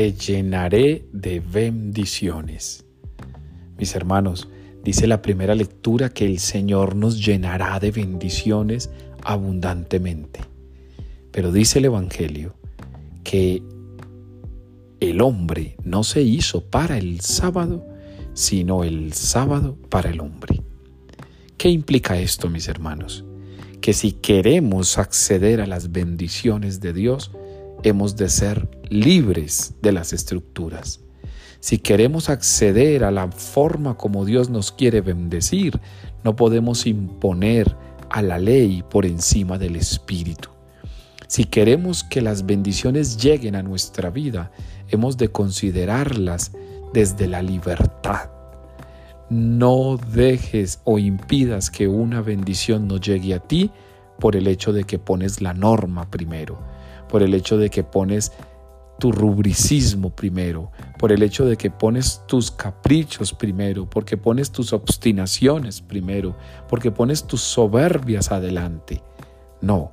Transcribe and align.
te 0.00 0.14
llenaré 0.14 1.04
de 1.12 1.40
bendiciones. 1.40 2.86
Mis 3.76 3.94
hermanos, 3.94 4.48
dice 4.82 5.06
la 5.06 5.20
primera 5.20 5.54
lectura 5.54 6.08
que 6.08 6.24
el 6.24 6.38
Señor 6.38 6.96
nos 6.96 7.22
llenará 7.22 7.78
de 7.80 7.90
bendiciones 7.90 8.88
abundantemente. 9.22 10.40
Pero 11.30 11.52
dice 11.52 11.80
el 11.80 11.84
Evangelio 11.84 12.54
que 13.24 13.62
el 15.00 15.20
hombre 15.20 15.76
no 15.84 16.02
se 16.02 16.22
hizo 16.22 16.64
para 16.70 16.96
el 16.96 17.20
sábado, 17.20 17.86
sino 18.32 18.84
el 18.84 19.12
sábado 19.12 19.76
para 19.90 20.08
el 20.08 20.20
hombre. 20.20 20.62
¿Qué 21.58 21.68
implica 21.68 22.18
esto, 22.18 22.48
mis 22.48 22.68
hermanos? 22.68 23.26
Que 23.82 23.92
si 23.92 24.12
queremos 24.12 24.96
acceder 24.96 25.60
a 25.60 25.66
las 25.66 25.92
bendiciones 25.92 26.80
de 26.80 26.94
Dios, 26.94 27.32
hemos 27.82 28.16
de 28.16 28.28
ser 28.28 28.68
libres 28.88 29.74
de 29.82 29.92
las 29.92 30.12
estructuras. 30.12 31.00
Si 31.60 31.78
queremos 31.78 32.30
acceder 32.30 33.04
a 33.04 33.10
la 33.10 33.30
forma 33.30 33.96
como 33.96 34.24
Dios 34.24 34.48
nos 34.48 34.72
quiere 34.72 35.00
bendecir, 35.00 35.80
no 36.24 36.36
podemos 36.36 36.86
imponer 36.86 37.76
a 38.08 38.22
la 38.22 38.38
ley 38.38 38.82
por 38.88 39.04
encima 39.06 39.58
del 39.58 39.76
Espíritu. 39.76 40.48
Si 41.28 41.44
queremos 41.44 42.02
que 42.02 42.22
las 42.22 42.46
bendiciones 42.46 43.16
lleguen 43.16 43.54
a 43.54 43.62
nuestra 43.62 44.10
vida, 44.10 44.50
hemos 44.88 45.16
de 45.16 45.28
considerarlas 45.28 46.52
desde 46.92 47.28
la 47.28 47.42
libertad 47.42 48.30
no 49.30 49.96
dejes 49.96 50.80
o 50.84 50.98
impidas 50.98 51.70
que 51.70 51.86
una 51.86 52.20
bendición 52.20 52.88
no 52.88 52.96
llegue 52.98 53.32
a 53.32 53.38
ti 53.38 53.70
por 54.18 54.34
el 54.34 54.48
hecho 54.48 54.72
de 54.72 54.84
que 54.84 54.98
pones 54.98 55.40
la 55.40 55.54
norma 55.54 56.10
primero, 56.10 56.58
por 57.10 57.22
el 57.22 57.34
hecho 57.34 57.58
de 57.58 57.70
que 57.70 57.82
pones 57.82 58.32
tu 58.98 59.12
rubricismo 59.12 60.10
primero, 60.14 60.70
por 60.98 61.10
el 61.10 61.22
hecho 61.22 61.46
de 61.46 61.56
que 61.56 61.70
pones 61.70 62.22
tus 62.28 62.50
caprichos 62.50 63.32
primero, 63.32 63.88
porque 63.88 64.16
pones 64.16 64.50
tus 64.52 64.72
obstinaciones 64.72 65.80
primero, 65.80 66.36
porque 66.68 66.90
pones 66.90 67.26
tus 67.26 67.40
soberbias 67.40 68.30
adelante. 68.30 69.02
No, 69.60 69.92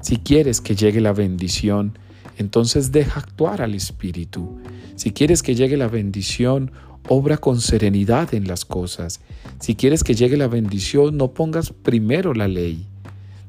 si 0.00 0.16
quieres 0.16 0.60
que 0.60 0.76
llegue 0.76 1.00
la 1.00 1.12
bendición, 1.12 1.98
entonces 2.38 2.92
deja 2.92 3.20
actuar 3.20 3.62
al 3.62 3.74
Espíritu. 3.74 4.58
Si 4.94 5.12
quieres 5.12 5.42
que 5.42 5.54
llegue 5.54 5.76
la 5.76 5.88
bendición, 5.88 6.70
Obra 7.08 7.36
con 7.36 7.60
serenidad 7.60 8.34
en 8.34 8.48
las 8.48 8.64
cosas. 8.64 9.20
Si 9.60 9.76
quieres 9.76 10.02
que 10.02 10.14
llegue 10.14 10.36
la 10.36 10.48
bendición, 10.48 11.16
no 11.16 11.32
pongas 11.34 11.70
primero 11.70 12.34
la 12.34 12.48
ley. 12.48 12.88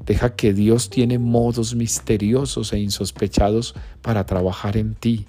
Deja 0.08 0.36
que 0.36 0.54
Dios 0.54 0.90
tiene 0.90 1.20
modos 1.20 1.76
misteriosos 1.76 2.74
e 2.74 2.80
insospechados 2.80 3.76
para 4.02 4.26
trabajar 4.26 4.78
en 4.78 4.96
ti. 4.96 5.28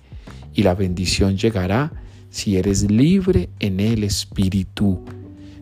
Y 0.55 0.63
la 0.63 0.75
bendición 0.75 1.37
llegará 1.37 1.93
si 2.31 2.57
eres 2.57 2.91
libre 2.91 3.51
en 3.59 3.81
el 3.81 4.05
Espíritu. 4.05 5.05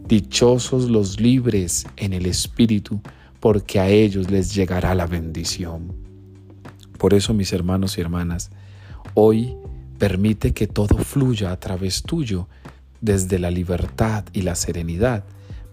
Dichosos 0.06 0.88
los 0.88 1.18
libres 1.18 1.86
en 1.96 2.12
el 2.12 2.26
Espíritu, 2.26 3.00
porque 3.40 3.80
a 3.80 3.88
ellos 3.88 4.30
les 4.30 4.54
llegará 4.54 4.94
la 4.94 5.06
bendición. 5.06 5.92
Por 6.98 7.14
eso, 7.14 7.34
mis 7.34 7.52
hermanos 7.52 7.98
y 7.98 8.02
hermanas, 8.02 8.50
hoy 9.14 9.56
Permite 9.98 10.52
que 10.52 10.66
todo 10.66 10.98
fluya 10.98 11.52
a 11.52 11.58
través 11.58 12.02
tuyo 12.02 12.48
desde 13.00 13.38
la 13.38 13.50
libertad 13.50 14.24
y 14.34 14.42
la 14.42 14.54
serenidad 14.54 15.24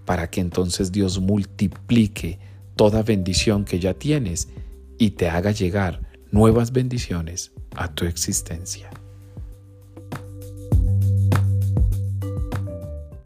para 0.05 0.29
que 0.29 0.39
entonces 0.39 0.93
Dios 0.93 1.19
multiplique 1.19 2.39
toda 2.75 3.03
bendición 3.03 3.65
que 3.65 3.79
ya 3.79 3.93
tienes 3.93 4.49
y 4.97 5.11
te 5.11 5.29
haga 5.29 5.51
llegar 5.51 6.01
nuevas 6.31 6.71
bendiciones 6.71 7.51
a 7.75 7.93
tu 7.93 8.05
existencia. 8.05 8.89